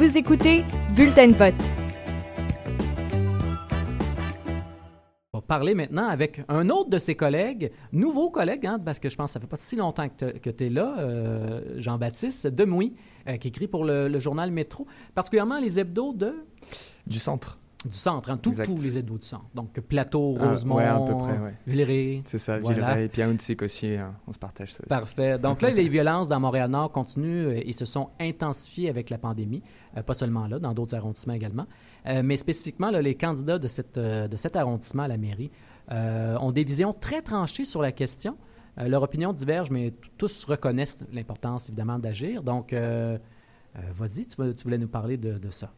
Vous 0.00 0.16
écoutez 0.16 0.64
Bulletin 0.96 1.30
vote. 1.32 1.52
On 5.34 5.38
va 5.40 5.42
parler 5.42 5.74
maintenant 5.74 6.08
avec 6.08 6.40
un 6.48 6.70
autre 6.70 6.88
de 6.88 6.96
ses 6.96 7.14
collègues, 7.14 7.70
nouveau 7.92 8.30
collègue, 8.30 8.64
hein, 8.64 8.78
parce 8.82 8.98
que 8.98 9.10
je 9.10 9.16
pense 9.16 9.28
que 9.28 9.32
ça 9.34 9.40
fait 9.40 9.46
pas 9.46 9.56
si 9.56 9.76
longtemps 9.76 10.08
que 10.08 10.48
tu 10.48 10.64
es 10.64 10.70
là, 10.70 10.94
euh, 11.00 11.74
Jean-Baptiste 11.76 12.46
Demouy, 12.46 12.94
euh, 13.28 13.36
qui 13.36 13.48
écrit 13.48 13.68
pour 13.68 13.84
le, 13.84 14.08
le 14.08 14.18
journal 14.18 14.50
Métro, 14.50 14.86
particulièrement 15.14 15.58
les 15.58 15.78
hebdos 15.78 16.14
de... 16.14 16.32
Du 17.06 17.18
centre. 17.18 17.58
Du 17.84 17.96
centre, 17.96 18.30
hein, 18.30 18.36
tous 18.36 18.50
Exact. 18.50 18.66
tous 18.66 18.82
les 18.82 18.98
hebdos 18.98 19.16
du 19.16 19.26
centre. 19.26 19.46
Donc 19.54 19.72
Plateau, 19.80 20.36
Ah, 20.38 20.50
Rosemont, 20.50 20.76
ouais, 20.76 20.84
à 20.84 20.98
peu 21.00 21.16
près, 21.16 21.38
ouais. 21.38 21.52
Villeray. 21.66 22.22
C'est 22.26 22.38
ça, 22.38 22.58
Voilà. 22.58 22.94
Villeray 22.94 23.04
et 23.06 23.08
puis 23.08 23.64
aussi, 23.64 23.94
hein, 23.94 24.14
on 24.26 24.32
se 24.32 24.38
partage 24.38 24.74
ça. 24.74 24.80
aussi. 24.82 24.88
Parfait. 24.88 25.38
Donc 25.38 25.62
là, 25.62 25.70
les 25.74 25.88
violences 25.88 26.28
dans 26.28 26.38
Montréal-Nord 26.40 26.92
continuent 26.92 27.46
euh, 27.46 27.62
et 27.64 27.72
se 27.72 27.86
sont 27.86 28.10
intensifiées 28.20 28.90
avec 28.90 29.08
la 29.08 29.16
pandémie. 29.16 29.62
Euh, 29.96 30.02
pas 30.02 30.12
seulement 30.12 30.46
là, 30.46 30.58
dans 30.58 30.74
d'autres 30.74 30.94
arrondissements 30.94 31.32
également. 31.32 31.66
Euh, 32.06 32.22
mais 32.22 32.36
spécifiquement, 32.36 32.90
là, 32.90 33.00
les 33.00 33.14
candidats 33.14 33.58
de, 33.58 33.68
cette, 33.68 33.98
de 33.98 34.36
cet 34.36 34.56
arrondissement 34.56 35.04
à 35.04 35.08
la 35.08 35.16
mairie 35.16 35.50
euh, 35.90 36.36
ont 36.38 36.52
des 36.52 36.64
visions 36.64 36.92
très 36.92 37.22
tranchées 37.22 37.64
sur 37.64 37.80
la 37.80 37.92
question. 37.92 38.36
Leur 38.76 39.02
opinion 39.02 39.32
diverge, 39.32 39.70
mais 39.70 39.92
tous 40.16 40.44
reconnaissent 40.44 41.04
l'importance, 41.12 41.68
évidemment, 41.68 41.98
d'agir. 41.98 42.42
Donc, 42.42 42.72
vas-y, 42.72 44.26
tu, 44.26 44.36
voulais 44.62 44.78
nous 44.78 44.88
parler 44.88 45.18
de, 45.18 45.36
de 45.36 45.50
ça. 45.50 45.70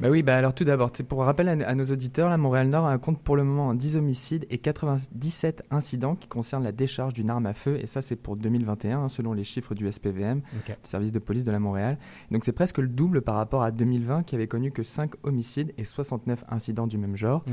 Bah 0.00 0.08
oui, 0.10 0.22
bah 0.22 0.36
alors 0.36 0.54
tout 0.54 0.64
d'abord, 0.64 0.90
pour 1.08 1.20
rappel 1.20 1.48
à, 1.48 1.52
à 1.68 1.74
nos 1.74 1.84
auditeurs, 1.84 2.28
la 2.28 2.38
Montréal-Nord 2.38 2.86
a 2.86 2.92
un 2.92 2.98
compte 2.98 3.20
pour 3.20 3.36
le 3.36 3.44
moment 3.44 3.74
10 3.74 3.96
homicides 3.96 4.46
et 4.50 4.58
97 4.58 5.62
incidents 5.70 6.14
qui 6.14 6.28
concernent 6.28 6.64
la 6.64 6.72
décharge 6.72 7.12
d'une 7.12 7.30
arme 7.30 7.46
à 7.46 7.54
feu, 7.54 7.78
et 7.80 7.86
ça 7.86 8.02
c'est 8.02 8.16
pour 8.16 8.36
2021, 8.36 9.00
hein, 9.00 9.08
selon 9.08 9.32
les 9.32 9.44
chiffres 9.44 9.74
du 9.74 9.90
SPVM, 9.90 10.42
OK. 10.56 10.66
du 10.66 10.74
service 10.82 11.12
de 11.12 11.18
police 11.18 11.44
de 11.44 11.50
la 11.50 11.58
Montréal. 11.58 11.98
Donc 12.30 12.44
c'est 12.44 12.52
presque 12.52 12.78
le 12.78 12.88
double 12.88 13.22
par 13.22 13.34
rapport 13.34 13.62
à 13.62 13.70
2020 13.70 14.22
qui 14.22 14.34
avait 14.34 14.46
connu 14.46 14.70
que 14.70 14.82
5 14.82 15.12
homicides 15.22 15.72
et 15.78 15.84
69 15.84 16.44
incidents 16.48 16.86
du 16.86 16.98
même 16.98 17.16
genre. 17.16 17.44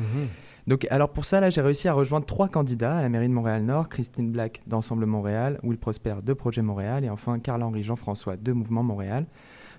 Donc, 0.68 0.88
alors 0.90 1.10
pour 1.10 1.26
ça, 1.26 1.40
là, 1.40 1.50
j'ai 1.50 1.62
réussi 1.62 1.88
à 1.88 1.94
rejoindre 1.94 2.26
trois 2.26 2.48
candidats 2.48 2.98
à 2.98 3.02
la 3.02 3.10
mairie 3.10 3.28
de 3.28 3.34
Montréal-Nord 3.34 3.90
Christine 3.90 4.32
Black 4.32 4.62
d'Ensemble 4.68 5.06
Montréal, 5.06 5.60
Will 5.64 5.78
Prosper 5.78 6.16
de 6.24 6.34
Projet 6.34 6.62
Montréal 6.62 7.06
et 7.06 7.10
enfin 7.10 7.40
Carl-Henri 7.40 7.84
Jean-François 7.84 8.36
de 8.38 8.52
Mouvement 8.52 8.84
Montréal. 8.84 9.26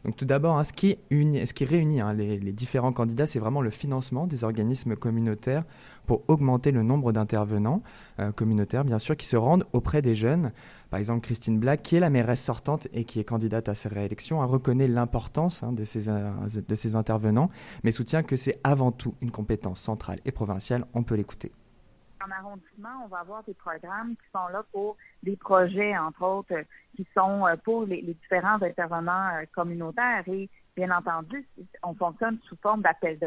Donc, 0.04 0.16
tout 0.16 0.24
d'abord, 0.24 0.58
hein, 0.58 0.64
ce, 0.64 0.72
qui 0.72 0.98
réunit 1.10 2.00
hein, 2.00 2.12
les, 2.14 2.52
différents 2.52 2.92
candidats, 2.92 3.26
c'est 3.26 3.38
vraiment 3.38 3.60
le 3.60 3.70
financement 3.70 4.26
des 4.26 4.44
organismes 4.44 4.96
communautaires 4.96 5.64
pour 6.06 6.22
augmenter 6.28 6.70
le 6.70 6.82
nombre 6.82 7.12
d'intervenants 7.12 7.82
euh, 8.20 8.32
communautaires, 8.32 8.84
bien 8.84 8.98
sûr, 8.98 9.16
qui 9.16 9.26
se 9.26 9.36
rendent 9.36 9.66
auprès 9.72 10.02
des 10.02 10.14
jeunes. 10.14 10.52
Par 10.90 11.00
exemple, 11.00 11.20
Christine 11.20 11.58
Black, 11.58 11.82
qui 11.82 11.96
est 11.96 12.00
la 12.00 12.10
mairesse 12.10 12.42
sortante 12.42 12.88
et 12.92 13.04
qui 13.04 13.20
est 13.20 13.24
candidate 13.24 13.68
à 13.68 13.74
sa 13.74 13.88
réélection, 13.88 14.42
a 14.42 14.46
reconnaît 14.46 14.88
l'importance 14.88 15.62
hein, 15.62 15.74
euh, 15.78 16.62
de 16.68 16.74
ces 16.74 16.96
intervenants, 16.96 17.50
mais 17.82 17.92
soutient 17.92 18.22
que 18.22 18.36
c'est 18.36 18.58
avant 18.64 18.92
tout 18.92 19.14
une 19.20 19.30
compétence 19.30 19.80
centrale 19.80 20.20
et 20.24 20.32
provinciale. 20.32 20.84
On 20.94 21.02
peut 21.02 21.16
l'écouter. 21.16 21.50
En 22.26 22.30
arrondissement, 22.32 23.04
on 23.04 23.08
va 23.08 23.18
avoir 23.18 23.44
des 23.44 23.54
programmes 23.54 24.16
qui 24.16 24.30
sont 24.32 24.48
là 24.48 24.64
pour 24.72 24.96
des 25.22 25.36
projets, 25.36 25.96
entre 25.96 26.22
autres, 26.24 26.54
euh, 26.54 26.62
qui 26.96 27.06
sont 27.14 27.46
euh, 27.46 27.54
pour 27.62 27.84
les, 27.84 28.02
différents 28.02 28.60
intervenants 28.60 29.36
euh, 29.36 29.44
communautaires. 29.54 30.24
Et 30.26 30.48
bien 30.76 30.90
entendu, 30.90 31.46
on 31.84 31.94
fonctionne 31.94 32.38
sous 32.48 32.56
forme 32.56 32.82
d'appel 32.82 33.18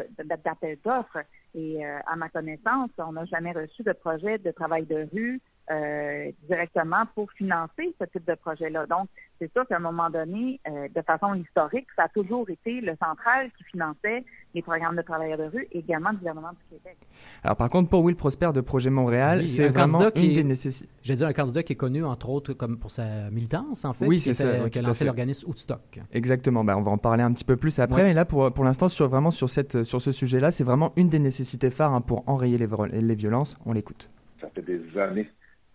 d'offres. 0.84 1.24
Et 1.54 1.84
à 1.84 2.14
ma 2.14 2.28
connaissance, 2.28 2.90
on 2.98 3.12
n'a 3.12 3.24
jamais 3.24 3.50
reçu 3.50 3.82
de 3.82 3.92
projet 3.92 4.38
de 4.38 4.52
travail 4.52 4.86
de 4.86 5.08
rue 5.12 5.40
euh, 5.70 6.30
directement 6.48 7.04
pour 7.14 7.30
financer 7.32 7.94
ce 8.00 8.04
type 8.06 8.26
de 8.26 8.34
projet-là. 8.34 8.86
Donc, 8.86 9.08
c'est 9.38 9.50
sûr 9.52 9.66
qu'à 9.66 9.76
un 9.76 9.80
moment 9.80 10.10
donné, 10.10 10.60
euh, 10.68 10.88
de 10.94 11.02
façon 11.02 11.34
historique, 11.34 11.86
ça 11.96 12.04
a 12.04 12.08
toujours 12.08 12.48
été 12.50 12.80
le 12.80 12.92
central 13.02 13.50
qui 13.56 13.64
finançait 13.64 14.24
les 14.54 14.62
programmes 14.62 14.96
de 14.96 15.02
travailleurs 15.02 15.38
de 15.38 15.44
rue, 15.44 15.66
également 15.72 16.10
le 16.10 16.16
gouvernement 16.16 16.50
du 16.50 16.76
Québec. 16.76 16.96
Alors 17.44 17.56
par 17.56 17.68
contre, 17.70 17.88
pour 17.88 18.02
Will 18.02 18.16
Prosper 18.16 18.50
de 18.52 18.60
Projet 18.60 18.90
Montréal, 18.90 19.38
Oui, 19.42 19.48
c'est 19.48 19.68
un 19.68 19.70
vraiment 19.70 19.98
candidat 19.98 20.10
qui 20.10 20.28
une 20.28 20.34
des 20.34 20.44
nécessités. 20.44 20.90
J'ai 21.02 21.14
dit 21.14 21.24
un 21.24 21.32
candidat 21.32 21.62
qui 21.62 21.74
est 21.74 21.76
connu, 21.76 22.04
entre 22.04 22.28
autres, 22.30 22.52
comme 22.52 22.76
pour 22.78 22.90
sa 22.90 23.30
militance, 23.30 23.84
en 23.84 23.92
fait. 23.92 24.06
Oui, 24.06 24.16
qui 24.16 24.22
c'est 24.22 24.34
ça, 24.34 24.64
oui, 24.64 24.70
Qui 24.70 24.80
a 24.80 24.82
lancé 24.82 25.04
l'organisme 25.04 25.46
Woodstock. 25.46 26.00
Exactement, 26.12 26.64
bah, 26.64 26.76
on 26.76 26.82
va 26.82 26.90
en 26.90 26.98
parler 26.98 27.22
un 27.22 27.32
petit 27.32 27.44
peu 27.44 27.56
plus 27.56 27.78
après, 27.78 28.02
Ouais. 28.02 28.08
mais 28.08 28.14
là 28.14 28.24
pour, 28.24 28.52
pour 28.52 28.64
l'instant, 28.64 28.88
sur, 28.88 29.08
vraiment 29.08 29.30
sur, 29.30 29.48
cette, 29.48 29.84
sur 29.84 30.02
ce 30.02 30.10
sujet-là, 30.12 30.50
c'est 30.50 30.64
vraiment 30.64 30.92
une 30.96 31.08
des 31.08 31.20
nécessités 31.20 31.70
phares 31.70 31.94
hein, 31.94 32.00
pour 32.00 32.28
enrayer 32.28 32.58
les, 32.58 32.66
les 32.92 33.14
violences. 33.14 33.56
On 33.66 33.72
l'écoute. 33.72 34.08
Ça 34.40 34.48
fait 34.54 34.62
des 34.62 34.80
années 34.98 35.28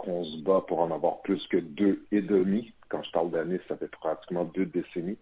qu'on 0.06 0.24
se 0.24 0.38
bat 0.44 0.64
pour 0.68 0.80
en 0.80 0.92
avoir 0.92 1.22
plus 1.22 1.46
que 1.48 1.58
deux 1.58 2.06
et 2.12 2.22
demi. 2.22 2.72
Quand 2.90 3.02
je 3.04 3.12
parle 3.12 3.32
d'années, 3.32 3.60
ça 3.68 3.76
fait 3.76 3.90
pratiquement 3.90 4.46
deux 4.46 4.66
décennies. 4.68 5.18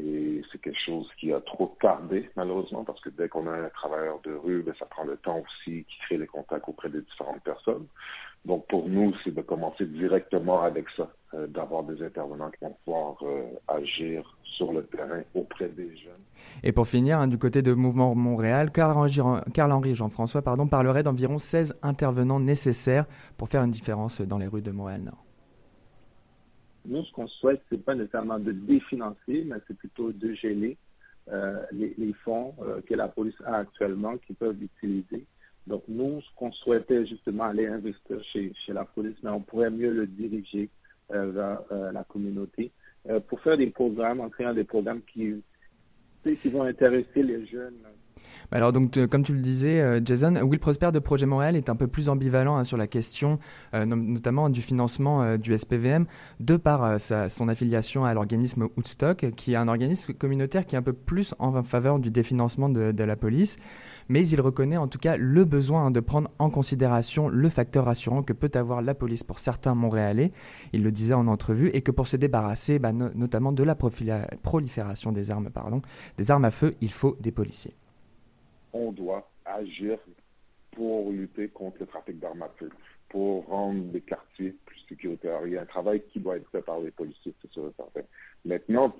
Et 0.00 0.42
c'est 0.50 0.60
quelque 0.60 0.80
chose 0.84 1.08
qui 1.20 1.32
a 1.32 1.40
trop 1.40 1.76
tardé, 1.80 2.28
malheureusement, 2.36 2.84
parce 2.84 3.00
que 3.00 3.10
dès 3.10 3.28
qu'on 3.28 3.46
a 3.46 3.52
un 3.52 3.68
travailleur 3.68 4.20
de 4.24 4.32
rue, 4.32 4.62
ben, 4.62 4.74
ça 4.78 4.86
prend 4.86 5.04
le 5.04 5.16
temps 5.16 5.38
aussi 5.38 5.84
qui 5.84 5.98
crée 6.06 6.18
les 6.18 6.26
contacts 6.26 6.68
auprès 6.68 6.88
des 6.88 7.00
différentes 7.00 7.42
personnes. 7.42 7.86
Donc, 8.44 8.66
pour 8.66 8.88
nous, 8.88 9.14
c'est 9.22 9.34
de 9.34 9.40
commencer 9.40 9.86
directement 9.86 10.62
avec 10.62 10.86
ça, 10.96 11.10
euh, 11.32 11.46
d'avoir 11.46 11.84
des 11.84 12.02
intervenants 12.04 12.50
qui 12.50 12.64
vont 12.64 12.76
pouvoir 12.84 13.16
euh, 13.22 13.44
agir 13.68 14.36
sur 14.42 14.72
le 14.72 14.84
terrain 14.84 15.22
auprès 15.34 15.68
des 15.68 15.96
jeunes. 15.96 16.12
Et 16.62 16.72
pour 16.72 16.86
finir, 16.86 17.20
hein, 17.20 17.28
du 17.28 17.38
côté 17.38 17.62
de 17.62 17.72
Mouvement 17.72 18.14
Montréal, 18.14 18.70
Carl-Henri 18.70 19.94
Jean-François 19.94 20.42
parlerait 20.42 21.02
d'environ 21.02 21.38
16 21.38 21.78
intervenants 21.82 22.40
nécessaires 22.40 23.06
pour 23.38 23.48
faire 23.48 23.62
une 23.62 23.70
différence 23.70 24.20
dans 24.20 24.38
les 24.38 24.46
rues 24.46 24.62
de 24.62 24.72
Montréal-Nord. 24.72 25.23
Nous, 26.86 27.04
ce 27.04 27.12
qu'on 27.12 27.28
souhaite, 27.28 27.62
c'est 27.70 27.82
pas 27.82 27.94
nécessairement 27.94 28.38
de 28.38 28.52
définancer, 28.52 29.44
mais 29.46 29.56
c'est 29.66 29.76
plutôt 29.76 30.12
de 30.12 30.34
geler 30.34 30.76
euh, 31.32 31.62
les, 31.72 31.94
les 31.96 32.12
fonds 32.24 32.54
euh, 32.60 32.80
que 32.82 32.94
la 32.94 33.08
police 33.08 33.40
a 33.46 33.56
actuellement 33.58 34.18
qu'ils 34.18 34.36
peuvent 34.36 34.62
utiliser. 34.62 35.24
Donc, 35.66 35.84
nous, 35.88 36.20
ce 36.20 36.26
qu'on 36.36 36.52
souhaitait 36.52 37.06
justement 37.06 37.44
aller 37.44 37.66
investir 37.66 38.22
chez, 38.24 38.52
chez 38.66 38.72
la 38.74 38.84
police, 38.84 39.16
mais 39.22 39.30
on 39.30 39.40
pourrait 39.40 39.70
mieux 39.70 39.92
le 39.92 40.06
diriger 40.06 40.68
euh, 41.12 41.30
vers 41.30 41.62
euh, 41.72 41.92
la 41.92 42.04
communauté 42.04 42.70
euh, 43.08 43.20
pour 43.20 43.40
faire 43.40 43.56
des 43.56 43.68
programmes, 43.68 44.20
en 44.20 44.28
créant 44.28 44.52
des 44.52 44.64
programmes 44.64 45.00
qui, 45.02 45.42
qui 46.22 46.48
vont 46.50 46.64
intéresser 46.64 47.22
les 47.22 47.46
jeunes. 47.46 47.78
Alors 48.52 48.72
donc, 48.72 48.96
euh, 48.96 49.06
comme 49.06 49.22
tu 49.22 49.34
le 49.34 49.40
disais, 49.40 49.80
euh, 49.80 50.00
Jason, 50.04 50.36
Will 50.42 50.60
Prosper 50.60 50.90
de 50.92 50.98
Projet 50.98 51.26
Montréal 51.26 51.56
est 51.56 51.68
un 51.68 51.76
peu 51.76 51.86
plus 51.86 52.08
ambivalent 52.08 52.56
hein, 52.56 52.64
sur 52.64 52.76
la 52.76 52.86
question, 52.86 53.38
euh, 53.74 53.84
notamment 53.84 54.48
du 54.48 54.62
financement 54.62 55.36
du 55.36 55.56
SPVM, 55.56 56.06
de 56.40 56.56
par 56.56 57.00
son 57.00 57.48
affiliation 57.48 58.04
à 58.04 58.14
l'organisme 58.14 58.68
Woodstock, 58.76 59.30
qui 59.36 59.52
est 59.52 59.56
un 59.56 59.68
organisme 59.68 60.12
communautaire 60.12 60.66
qui 60.66 60.74
est 60.74 60.78
un 60.78 60.82
peu 60.82 60.92
plus 60.92 61.34
en 61.38 61.62
faveur 61.62 61.98
du 61.98 62.10
définancement 62.10 62.68
de, 62.68 63.04
la 63.04 63.16
police, 63.16 63.56
mais 64.08 64.26
il 64.26 64.40
reconnaît 64.40 64.76
en 64.76 64.88
tout 64.88 64.98
cas 64.98 65.16
le 65.16 65.44
besoin 65.44 65.86
hein, 65.86 65.90
de 65.90 66.00
prendre 66.00 66.30
en 66.38 66.50
considération 66.50 67.28
le 67.28 67.48
facteur 67.48 67.84
rassurant 67.84 68.22
que 68.22 68.32
peut 68.32 68.50
avoir 68.54 68.82
la 68.82 68.94
police 68.94 69.24
pour 69.24 69.38
certains 69.38 69.74
Montréalais, 69.74 70.30
il 70.72 70.82
le 70.82 70.92
disait 70.92 71.14
en 71.14 71.26
entrevue, 71.26 71.68
et 71.68 71.82
que 71.82 71.90
pour 71.90 72.06
se 72.06 72.16
débarrasser 72.16 72.78
bah, 72.78 72.92
no- 72.92 73.10
notamment 73.14 73.52
de 73.52 73.62
la 73.62 73.74
prolifération 73.74 75.12
des 75.12 75.30
armes, 75.30 75.50
pardon, 75.50 75.80
des 76.16 76.30
armes 76.30 76.44
à 76.44 76.50
feu, 76.50 76.74
il 76.80 76.92
faut 76.92 77.16
des 77.20 77.32
policiers. 77.32 77.74
On 78.74 78.92
doit 78.92 79.30
agir 79.46 79.98
pour 80.72 81.10
lutter 81.10 81.48
contre 81.48 81.78
le 81.80 81.86
trafic 81.86 82.18
d'armes 82.18 82.42
à 82.42 82.50
feu, 82.58 82.68
pour 83.08 83.46
rendre 83.46 83.84
les 83.92 84.00
quartiers 84.00 84.54
plus 84.66 84.80
sécuritaires. 84.88 85.46
Il 85.46 85.52
y 85.52 85.56
a 85.56 85.62
un 85.62 85.66
travail 85.66 86.02
qui 86.12 86.18
doit 86.18 86.36
être 86.36 86.50
fait 86.50 86.62
par 86.62 86.80
les 86.80 86.90
policiers, 86.90 87.32
c'est 87.40 87.50
sûr 87.52 87.68
et 87.68 87.72
certain. 87.76 88.06
Maintenant, 88.44 88.94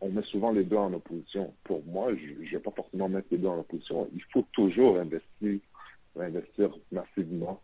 on 0.00 0.10
met 0.10 0.22
souvent 0.22 0.50
les 0.50 0.64
deux 0.64 0.76
en 0.76 0.92
opposition. 0.94 1.52
Pour 1.64 1.84
moi, 1.84 2.14
je 2.16 2.42
ne 2.42 2.48
vais 2.48 2.58
pas 2.58 2.70
forcément 2.70 3.08
mettre 3.08 3.28
les 3.30 3.38
deux 3.38 3.48
en 3.48 3.60
opposition. 3.60 4.08
Il 4.14 4.22
faut 4.32 4.44
toujours 4.52 4.98
investir, 4.98 5.60
investir 6.18 6.70
massivement 6.90 7.60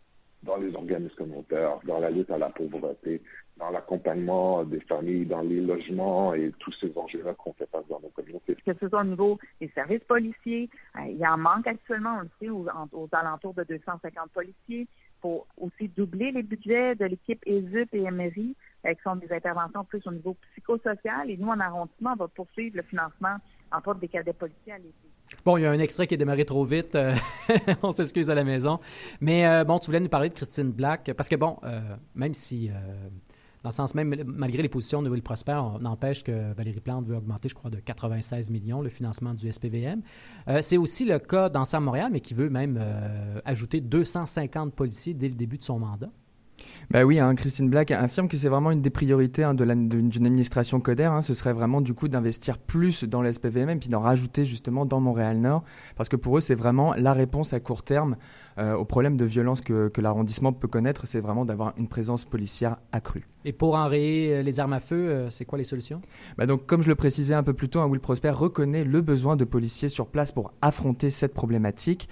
dans 0.56 0.60
les 0.62 0.74
organismes 0.74 1.14
communautaires, 1.16 1.78
dans 1.84 1.98
la 1.98 2.10
lutte 2.10 2.30
à 2.30 2.38
la 2.38 2.48
pauvreté, 2.50 3.20
dans 3.56 3.70
l'accompagnement 3.70 4.64
des 4.64 4.80
familles, 4.80 5.26
dans 5.26 5.40
les 5.42 5.60
logements 5.60 6.34
et 6.34 6.52
tous 6.58 6.72
ces 6.80 6.96
enjeux-là 6.96 7.34
qu'on 7.34 7.52
fait 7.54 7.68
face 7.70 7.86
dans 7.88 8.00
nos 8.00 8.08
communautés. 8.08 8.56
que 8.64 8.72
ce 8.80 8.88
soit 8.88 9.00
au 9.00 9.04
niveau 9.04 9.38
des 9.60 9.68
services 9.68 10.02
policiers. 10.04 10.68
Euh, 10.96 11.06
il 11.08 11.24
en 11.26 11.36
manque 11.38 11.66
actuellement, 11.66 12.20
on 12.22 12.28
sait, 12.40 12.50
aux, 12.50 12.66
en- 12.68 12.88
aux 12.92 13.08
alentours 13.12 13.54
de 13.54 13.64
250 13.64 14.30
policiers. 14.32 14.86
Il 14.88 15.20
faut 15.22 15.46
aussi 15.58 15.88
doubler 15.88 16.32
les 16.32 16.42
budgets 16.42 16.94
de 16.96 17.06
l'équipe 17.06 17.42
ESUP 17.46 17.94
et 17.94 18.10
MRI, 18.10 18.54
euh, 18.86 18.92
qui 18.94 19.02
sont 19.02 19.16
des 19.16 19.32
interventions 19.32 19.84
plus 19.84 20.06
au 20.06 20.12
niveau 20.12 20.36
psychosocial. 20.52 21.30
Et 21.30 21.36
nous, 21.36 21.48
en 21.48 21.60
arrondissement, 21.60 22.12
on 22.12 22.16
va 22.16 22.28
poursuivre 22.28 22.76
le 22.76 22.82
financement, 22.82 23.36
entre 23.72 23.88
autres, 23.88 24.00
des 24.00 24.08
cadets 24.08 24.32
policiers 24.34 24.72
à. 24.74 24.76
Bon, 25.44 25.56
il 25.56 25.62
y 25.62 25.66
a 25.66 25.70
un 25.70 25.78
extrait 25.78 26.06
qui 26.06 26.14
est 26.14 26.18
démarré 26.18 26.44
trop 26.44 26.64
vite. 26.64 26.94
euh, 26.94 27.14
on 27.82 27.92
s'excuse 27.92 28.30
à 28.30 28.34
la 28.34 28.44
maison. 28.44 28.78
Mais 29.20 29.46
euh, 29.46 29.64
bon, 29.64 29.78
tu 29.78 29.86
voulais 29.86 30.00
nous 30.00 30.08
parler 30.08 30.28
de 30.28 30.34
Christine 30.34 30.70
Black. 30.70 31.12
Parce 31.16 31.28
que 31.28 31.36
bon, 31.36 31.58
euh, 31.64 31.80
même 32.14 32.34
si, 32.34 32.68
dans 33.62 33.70
le 33.70 33.74
sens 33.74 33.94
même, 33.94 34.14
malgré 34.26 34.62
les 34.62 34.68
positions 34.68 35.02
de 35.02 35.10
Will 35.10 35.22
Prosper, 35.22 35.52
on 35.54 35.78
n'empêche 35.80 36.24
que 36.24 36.52
Valérie 36.54 36.80
Plante 36.80 37.06
veut 37.06 37.16
augmenter, 37.16 37.48
je 37.48 37.54
crois, 37.54 37.70
de 37.70 37.78
96 37.78 38.50
millions 38.50 38.82
le 38.82 38.90
financement 38.90 39.34
du 39.34 39.50
SPVM. 39.50 40.02
C'est 40.60 40.76
aussi 40.76 41.04
le 41.04 41.18
cas 41.18 41.48
d'Ensemble 41.48 41.86
Montréal, 41.86 42.10
mais 42.12 42.20
qui 42.20 42.34
veut 42.34 42.50
même 42.50 42.80
ajouter 43.44 43.80
250 43.80 44.74
policiers 44.74 45.14
dès 45.14 45.28
le 45.28 45.34
début 45.34 45.58
de 45.58 45.62
son 45.62 45.78
mandat. 45.78 46.10
Bah 46.90 47.04
oui, 47.04 47.18
hein, 47.18 47.34
Christine 47.34 47.68
Black 47.68 47.90
affirme 47.90 48.28
que 48.28 48.36
c'est 48.36 48.48
vraiment 48.48 48.70
une 48.70 48.82
des 48.82 48.90
priorités 48.90 49.44
hein, 49.44 49.54
d'une 49.54 50.26
administration 50.26 50.80
Coder. 50.80 51.04
Hein. 51.04 51.22
ce 51.22 51.34
serait 51.34 51.52
vraiment 51.52 51.80
du 51.80 51.94
coup 51.94 52.08
d'investir 52.08 52.58
plus 52.58 53.04
dans 53.04 53.22
l'SPVM 53.22 53.78
puis 53.78 53.88
d'en 53.88 54.00
rajouter 54.00 54.44
justement 54.44 54.86
dans 54.86 55.00
Montréal-Nord, 55.00 55.64
parce 55.96 56.08
que 56.08 56.16
pour 56.16 56.38
eux 56.38 56.40
c'est 56.40 56.54
vraiment 56.54 56.94
la 56.94 57.12
réponse 57.12 57.52
à 57.52 57.60
court 57.60 57.82
terme 57.82 58.16
euh, 58.58 58.74
au 58.74 58.84
problème 58.84 59.16
de 59.16 59.24
violence 59.24 59.60
que, 59.60 59.90
l'arrondissement 60.00 60.52
peut 60.52 60.68
connaître, 60.68 61.06
c'est 61.06 61.20
vraiment 61.20 61.44
d'avoir 61.44 61.72
une 61.76 61.88
présence 61.88 62.24
policière 62.24 62.76
accrue. 62.92 63.24
Et 63.44 63.52
pour 63.52 63.74
enrayer 63.74 64.34
euh, 64.34 64.42
les 64.42 64.60
armes 64.60 64.74
à 64.74 64.80
feu, 64.80 65.08
euh, 65.08 65.30
c'est 65.30 65.44
quoi 65.44 65.58
les 65.58 65.64
solutions? 65.64 66.00
Bah 66.38 66.46
donc, 66.46 66.66
Comme 66.66 66.82
je 66.82 66.88
le 66.88 66.94
précisais 66.94 67.34
un 67.34 67.42
peu 67.42 67.54
plus 67.54 67.68
tôt, 67.68 67.82
Will 67.84 68.00
Prosper 68.00 68.30
reconnaît 68.30 68.84
le 68.84 69.00
besoin 69.00 69.36
de 69.36 69.44
policiers 69.44 69.88
sur 69.88 70.06
place 70.06 70.30
pour 70.30 70.52
affronter 70.62 71.10
cette 71.10 71.34
problématique. 71.34 72.08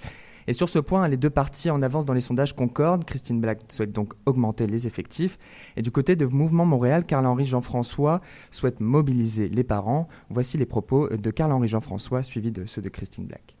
Et 0.47 0.53
sur 0.53 0.69
ce 0.69 0.79
point, 0.79 1.07
les 1.07 1.17
deux 1.17 1.29
parties 1.29 1.69
en 1.69 1.81
avance 1.81 2.05
dans 2.05 2.13
les 2.13 2.21
sondages 2.21 2.55
concordent. 2.55 3.05
Christine 3.05 3.39
Black 3.39 3.59
souhaite 3.69 3.91
donc 3.91 4.13
augmenter 4.25 4.67
les 4.67 4.87
effectifs. 4.87 5.37
Et 5.77 5.81
du 5.81 5.91
côté 5.91 6.15
de 6.15 6.25
Mouvement 6.25 6.65
Montréal, 6.65 7.05
Carl-Henri 7.05 7.45
Jean-François 7.45 8.19
souhaite 8.51 8.79
mobiliser 8.79 9.47
les 9.49 9.63
parents. 9.63 10.07
Voici 10.29 10.57
les 10.57 10.65
propos 10.65 11.09
de 11.09 11.31
Carl-Henri 11.31 11.67
Jean-François, 11.67 12.23
suivis 12.23 12.51
de 12.51 12.65
ceux 12.65 12.81
de 12.81 12.89
Christine 12.89 13.25
Black. 13.25 13.55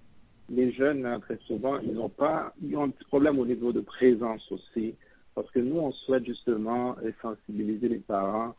Les 0.49 0.71
jeunes, 0.73 1.05
hein, 1.05 1.19
très 1.21 1.39
souvent, 1.47 1.79
ils 1.79 1.97
ont 1.97 2.09
pas, 2.09 2.53
ils 2.61 2.75
ont 2.75 2.83
un 2.83 2.89
petit 2.89 3.05
problème 3.05 3.39
au 3.39 3.45
niveau 3.45 3.71
de 3.71 3.81
présence 3.81 4.51
aussi. 4.51 4.95
Parce 5.35 5.49
que 5.51 5.59
nous, 5.59 5.77
on 5.77 5.91
souhaite 5.91 6.25
justement 6.25 6.95
sensibiliser 7.21 7.89
les 7.89 7.99
parents 7.99 8.53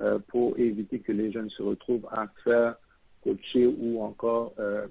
euh, 0.00 0.18
pour 0.28 0.58
éviter 0.58 0.98
que 0.98 1.12
les 1.12 1.32
jeunes 1.32 1.48
se 1.50 1.62
retrouvent 1.62 2.06
à 2.10 2.26
faire 2.44 2.76
coacher 3.22 3.66
ou 3.66 4.02
encore 4.02 4.52
euh, 4.58 4.86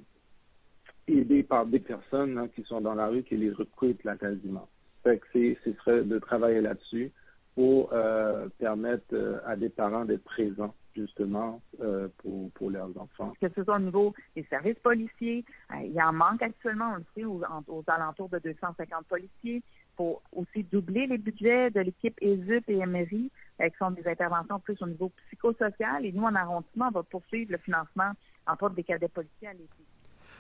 aidés 1.08 1.44
par 1.44 1.66
des 1.66 1.80
personnes 1.80 2.38
hein, 2.38 2.48
qui 2.56 2.64
sont 2.64 2.82
dans 2.82 2.96
la 2.96 3.08
rue 3.08 3.24
qui 3.24 3.38
les 3.38 3.52
recrutent 3.52 4.04
là 4.04 4.16
quasiment. 4.16 4.68
Fait 5.04 5.20
que 5.20 5.56
ce 5.64 5.74
serait 5.74 6.04
de 6.04 6.20
travailler 6.20 6.62
là-dessus 6.62 7.12
pour 7.56 7.92
euh, 7.92 8.50
permettre 8.60 9.06
euh, 9.14 9.40
à 9.46 9.56
des 9.56 9.70
parents 9.70 10.06
d'être 10.06 10.24
présents 10.24 10.76
justement 10.96 11.60
euh, 11.82 12.08
pour, 12.18 12.52
pour 12.52 12.70
leurs 12.70 12.90
enfants. 13.00 13.34
Que 13.42 13.48
ce 13.56 13.64
soit 13.64 13.78
au 13.78 13.80
niveau 13.80 14.14
des 14.36 14.44
services 14.44 14.78
policiers, 14.80 15.44
il 15.84 15.92
y 15.92 16.02
en 16.02 16.14
manque 16.14 16.42
actuellement, 16.42 16.94
on 16.94 16.98
le 16.98 17.06
sait, 17.16 17.26
aux, 17.26 17.84
alentours 17.88 18.30
de 18.30 18.40
250 18.40 19.06
policiers. 19.06 19.64
pour 19.96 20.22
aussi 20.34 20.64
doubler 20.64 21.08
les 21.08 21.18
budgets 21.18 21.72
de 21.72 21.80
l'équipe 21.82 22.18
ESUP 22.22 22.70
et 22.70 22.86
MRI, 22.86 23.32
qui 23.60 23.78
sont 23.80 23.92
des 23.92 24.08
interventions 24.08 24.60
plus 24.60 24.80
au 24.82 24.88
niveau 24.88 25.12
psychosocial. 25.28 26.06
Et 26.06 26.12
nous, 26.12 26.24
en 26.24 26.36
arrondissement, 26.36 26.90
on 26.90 26.92
va 26.92 27.04
poursuivre 27.04 27.52
le 27.52 27.58
financement, 27.58 28.12
entre 28.46 28.66
autres, 28.66 28.76
des 28.76 28.84
cadets 28.84 29.08
policiers 29.08 29.48
à 29.48 29.54
l'été. 29.54 29.84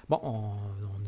Bon, 0.09 0.21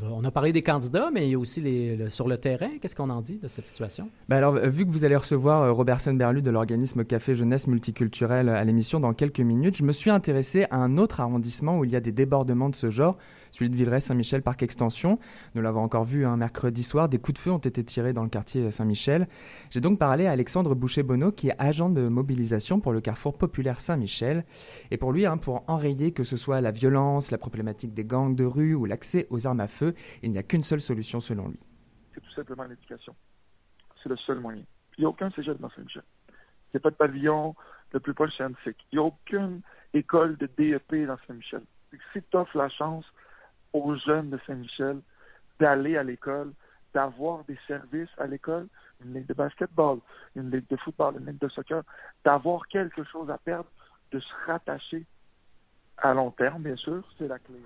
on, 0.02 0.24
a 0.26 0.32
parlé 0.32 0.52
des 0.52 0.62
candidats, 0.62 1.10
mais 1.14 1.26
il 1.26 1.32
y 1.32 1.36
a 1.36 1.40
aussi 1.40 1.64
sur 2.10 2.28
le 2.28 2.38
terrain. 2.38 2.68
Qu'est-ce 2.82 2.98
qu'on 2.98 3.10
en 3.10 3.22
dit 3.22 3.38
de 3.38 3.48
cette 3.48 3.66
situation? 3.66 4.10
Ben 4.28 4.36
alors, 4.36 4.56
vu 4.56 4.86
que 4.86 4.92
vous 4.92 5.06
allez 5.06 5.16
recevoir 5.16 5.62
euh, 5.62 5.72
Robertson 5.72 6.14
Berlu 6.14 6.42
de 6.42 6.52
l'organisme 6.52 7.06
Café 7.06 7.34
Jeunesse 7.34 7.68
Multiculturelle 7.68 8.50
à 8.50 8.62
l'émission 8.66 9.00
dans 9.00 9.14
quelques 9.14 9.40
minutes, 9.40 9.78
je 9.78 9.84
me 9.84 9.94
suis 9.94 10.10
intéressé 10.10 10.66
à 10.70 10.76
un 10.76 10.98
autre 10.98 11.22
arrondissement 11.22 11.78
où 11.78 11.86
il 11.86 11.92
y 11.92 11.96
a 11.96 12.02
des 12.02 12.12
débordements 12.12 12.68
de 12.68 12.76
ce 12.76 12.90
genre, 12.90 13.18
celui 13.52 13.70
de 13.70 13.76
Villeray-Saint-Michel 13.78 14.42
Parc 14.42 14.64
Extension. 14.64 15.18
Nous 15.56 15.62
l'avons 15.62 15.82
encore 15.82 16.04
vu 16.04 16.26
un 16.26 16.36
mercredi 16.36 16.84
soir, 16.84 17.08
des 17.08 17.20
coups 17.20 17.36
de 17.36 17.40
feu 17.40 17.52
ont 17.52 17.58
été 17.58 17.82
tirés 17.86 18.12
dans 18.12 18.24
le 18.24 18.30
quartier 18.30 18.70
Saint-Michel. 18.72 19.30
J'ai 19.70 19.80
donc 19.80 19.98
parlé 19.98 20.26
à 20.26 20.32
Alexandre 20.32 20.76
Boucher-Bonneau, 20.76 21.32
qui 21.32 21.48
est 21.48 21.56
agent 21.58 21.90
de 21.90 22.10
mobilisation 22.10 22.82
pour 22.82 22.92
le 22.92 23.00
carrefour 23.00 23.38
populaire 23.38 23.80
Saint-Michel. 23.80 24.44
Et 24.92 24.98
pour 24.98 25.14
lui, 25.14 25.26
hein, 25.26 25.38
pour 25.38 25.64
enrayer 25.68 26.12
que 26.12 26.26
ce 26.26 26.36
soit 26.36 26.60
la 26.60 26.72
violence, 26.72 27.32
la 27.32 27.38
problématique 27.38 27.94
des 27.94 28.04
gangs 28.04 28.36
de 28.36 28.44
rue 28.44 28.76
ou 28.76 28.89
l'accès 28.90 29.28
aux 29.30 29.48
armes 29.48 29.62
à 29.62 29.68
feu, 29.68 29.94
il 30.22 30.32
n'y 30.32 30.38
a 30.38 30.44
qu'une 30.44 30.64
seule 30.64 30.82
solution 30.82 31.20
selon 31.20 31.48
lui. 31.48 31.60
C'est 32.14 32.22
tout 32.22 32.32
simplement 32.32 32.64
l'éducation. 32.64 33.16
C'est 34.04 34.10
le 34.10 34.18
seul 34.18 34.40
moyen. 34.40 34.64
Il 34.98 35.02
n'y 35.02 35.06
a 35.06 35.10
aucun 35.10 35.30
cégep 35.32 35.58
dans 35.60 35.70
Saint-Michel. 35.70 36.04
Il 36.30 36.76
n'y 36.76 36.78
a 36.78 36.82
pas 36.82 36.90
de 36.90 36.96
pavillon 36.96 37.56
le 37.94 38.00
plus 38.00 38.14
proche 38.14 38.34
scientifique. 38.36 38.78
Il 38.92 39.00
n'y 39.00 39.04
a 39.04 39.08
aucune 39.08 39.62
école 39.94 40.38
de 40.38 40.50
DEP 40.58 41.08
dans 41.08 41.18
Saint-Michel. 41.28 41.64
Si 42.14 42.22
tu 42.22 42.38
offres 42.38 42.58
la 42.58 42.70
chance 42.70 43.06
aux 43.74 43.96
jeunes 43.96 44.30
de 44.30 44.40
Saint-Michel 44.46 45.02
d'aller 45.60 45.98
à 45.98 46.04
l'école, 46.04 46.54
d'avoir 46.94 47.44
des 47.46 47.58
services 47.68 48.10
à 48.18 48.28
l'école, 48.28 48.68
une 49.04 49.14
ligue 49.14 49.28
de 49.28 49.34
basketball, 49.34 50.00
une 50.36 50.52
ligue 50.52 50.68
de 50.70 50.78
football, 50.78 51.16
une 51.20 51.28
ligue 51.28 51.40
de 51.40 51.50
soccer, 51.50 51.84
d'avoir 52.24 52.68
quelque 52.68 53.04
chose 53.04 53.30
à 53.30 53.38
perdre, 53.38 53.70
de 54.12 54.20
se 54.20 54.34
rattacher 54.48 55.06
à 55.98 56.14
long 56.14 56.32
terme, 56.32 56.64
bien 56.64 56.76
sûr, 56.76 57.04
c'est 57.16 57.28
la 57.28 57.40
clé. 57.40 57.60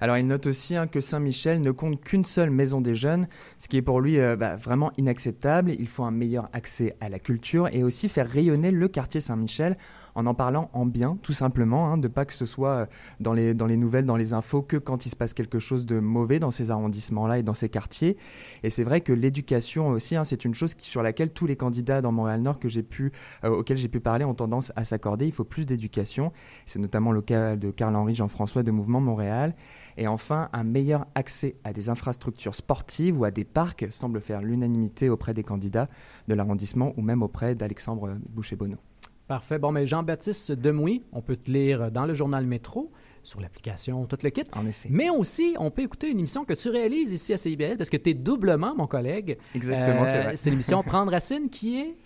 Alors 0.00 0.16
il 0.16 0.26
note 0.26 0.46
aussi 0.46 0.76
hein, 0.76 0.86
que 0.86 1.00
Saint-Michel 1.00 1.60
ne 1.60 1.70
compte 1.70 2.02
qu'une 2.02 2.24
seule 2.24 2.50
maison 2.50 2.80
des 2.80 2.94
jeunes, 2.94 3.26
ce 3.58 3.68
qui 3.68 3.76
est 3.76 3.82
pour 3.82 4.00
lui 4.00 4.18
euh, 4.18 4.36
bah, 4.36 4.56
vraiment 4.56 4.92
inacceptable. 4.96 5.72
Il 5.78 5.88
faut 5.88 6.04
un 6.04 6.10
meilleur 6.10 6.48
accès 6.52 6.96
à 7.00 7.08
la 7.08 7.18
culture 7.18 7.68
et 7.72 7.82
aussi 7.82 8.08
faire 8.08 8.28
rayonner 8.28 8.70
le 8.70 8.88
quartier 8.88 9.20
Saint-Michel 9.20 9.76
en 10.14 10.26
en 10.26 10.34
parlant 10.34 10.68
en 10.72 10.84
bien, 10.84 11.16
tout 11.22 11.32
simplement, 11.32 11.92
hein, 11.92 11.96
de 11.98 12.08
pas 12.08 12.24
que 12.24 12.32
ce 12.32 12.44
soit 12.44 12.70
euh, 12.70 12.86
dans 13.20 13.32
les, 13.32 13.54
dans 13.54 13.66
les 13.66 13.76
nouvelles, 13.76 14.04
dans 14.04 14.16
les 14.16 14.32
infos, 14.32 14.62
que 14.62 14.76
quand 14.76 15.06
il 15.06 15.10
se 15.10 15.16
passe 15.16 15.32
quelque 15.32 15.58
chose 15.58 15.86
de 15.86 16.00
mauvais 16.00 16.38
dans 16.38 16.50
ces 16.50 16.70
arrondissements-là 16.70 17.38
et 17.38 17.42
dans 17.42 17.54
ces 17.54 17.68
quartiers. 17.68 18.16
Et 18.62 18.70
c'est 18.70 18.84
vrai 18.84 19.00
que 19.00 19.12
l'éducation 19.12 19.88
aussi, 19.88 20.16
hein, 20.16 20.24
c'est 20.24 20.44
une 20.44 20.54
chose 20.54 20.74
sur 20.78 21.02
laquelle 21.02 21.30
tous 21.30 21.46
les 21.46 21.56
candidats 21.56 22.02
dans 22.02 22.12
Montréal-Nord 22.12 22.58
que 22.58 22.68
j'ai 22.68 22.82
pu, 22.82 23.12
euh, 23.44 23.50
auxquels 23.50 23.76
j'ai 23.76 23.88
pu 23.88 24.00
parler 24.00 24.24
ont 24.24 24.34
tendance 24.34 24.72
à 24.76 24.84
s'accorder. 24.84 25.26
Il 25.26 25.32
faut 25.32 25.44
plus 25.44 25.66
d'éducation. 25.66 26.32
C'est 26.66 26.78
notamment 26.78 27.12
le 27.12 27.22
cas 27.22 27.56
de 27.56 27.70
Carl-Henri 27.70 28.14
Jean-François 28.14 28.62
de 28.62 28.70
Mouvement 28.70 29.00
Montréal. 29.00 29.54
Et 29.98 30.06
enfin, 30.06 30.48
un 30.52 30.62
meilleur 30.62 31.06
accès 31.16 31.56
à 31.64 31.72
des 31.72 31.88
infrastructures 31.88 32.54
sportives 32.54 33.18
ou 33.18 33.24
à 33.24 33.32
des 33.32 33.44
parcs 33.44 33.86
semble 33.90 34.20
faire 34.20 34.40
l'unanimité 34.40 35.10
auprès 35.10 35.34
des 35.34 35.42
candidats 35.42 35.88
de 36.28 36.34
l'arrondissement 36.34 36.94
ou 36.96 37.02
même 37.02 37.22
auprès 37.22 37.56
d'Alexandre 37.56 38.16
Boucher-Bonneau. 38.30 38.78
Parfait. 39.26 39.58
Bon, 39.58 39.72
mais 39.72 39.86
Jean-Baptiste 39.86 40.52
Demouy, 40.52 41.02
on 41.12 41.20
peut 41.20 41.36
te 41.36 41.50
lire 41.50 41.90
dans 41.90 42.06
le 42.06 42.14
journal 42.14 42.46
Métro, 42.46 42.92
sur 43.24 43.40
l'application, 43.40 44.06
tout 44.06 44.16
le 44.22 44.30
kit. 44.30 44.44
En 44.54 44.66
effet. 44.66 44.88
Mais 44.90 45.10
aussi, 45.10 45.54
on 45.58 45.70
peut 45.70 45.82
écouter 45.82 46.10
une 46.10 46.20
émission 46.20 46.44
que 46.44 46.54
tu 46.54 46.70
réalises 46.70 47.12
ici 47.12 47.34
à 47.34 47.36
CIBL 47.36 47.76
parce 47.76 47.90
que 47.90 47.96
tu 47.96 48.10
es 48.10 48.14
doublement 48.14 48.74
mon 48.74 48.86
collègue. 48.86 49.36
Exactement, 49.54 50.06
c'est 50.06 50.22
vrai. 50.22 50.36
C'est 50.36 50.50
l'émission 50.50 50.82
Prendre 50.88 51.10
Racine 51.10 51.50
qui 51.50 51.78
est 51.80 51.96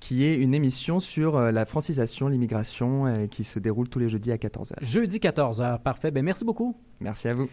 qui 0.00 0.24
est 0.24 0.36
une 0.36 0.54
émission 0.54 0.98
sur 0.98 1.36
euh, 1.36 1.52
la 1.52 1.66
francisation, 1.66 2.28
l'immigration, 2.28 3.06
euh, 3.06 3.26
qui 3.26 3.44
se 3.44 3.58
déroule 3.58 3.88
tous 3.88 3.98
les 3.98 4.08
jeudis 4.08 4.32
à 4.32 4.36
14h. 4.36 4.72
Jeudi 4.80 5.18
14h, 5.18 5.82
parfait. 5.82 6.10
Ben, 6.10 6.24
merci 6.24 6.44
beaucoup. 6.44 6.74
Merci 7.00 7.28
à 7.28 7.34
vous. 7.34 7.48